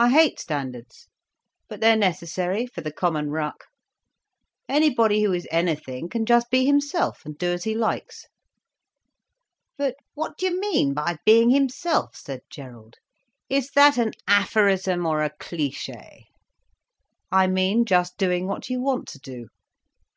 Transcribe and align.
I 0.00 0.10
hate 0.10 0.40
standards. 0.40 1.06
But 1.68 1.80
they're 1.80 1.94
necessary 1.94 2.66
for 2.66 2.80
the 2.80 2.90
common 2.90 3.30
ruck. 3.30 3.66
Anybody 4.68 5.22
who 5.22 5.32
is 5.32 5.46
anything 5.48 6.08
can 6.08 6.26
just 6.26 6.50
be 6.50 6.66
himself 6.66 7.24
and 7.24 7.38
do 7.38 7.52
as 7.52 7.62
he 7.62 7.76
likes." 7.76 8.26
"But 9.78 9.94
what 10.14 10.36
do 10.38 10.46
you 10.46 10.58
mean 10.58 10.92
by 10.92 11.18
being 11.24 11.50
himself?" 11.50 12.16
said 12.16 12.40
Gerald. 12.50 12.96
"Is 13.48 13.70
that 13.76 13.96
an 13.96 14.14
aphorism 14.26 15.06
or 15.06 15.22
a 15.22 15.30
cliché?" 15.30 16.22
"I 17.30 17.46
mean 17.46 17.84
just 17.84 18.16
doing 18.18 18.48
what 18.48 18.68
you 18.68 18.80
want 18.80 19.06
to 19.10 19.20
do. 19.20 19.46